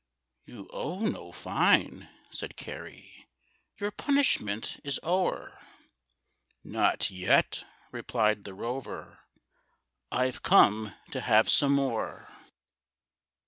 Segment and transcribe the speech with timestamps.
[0.47, 3.27] "You owe no fine," said Carey,
[3.77, 5.59] "Your punishment is o'er."
[6.63, 9.19] "Not yet," replied the rover;
[10.11, 12.33] "I've come to have some more.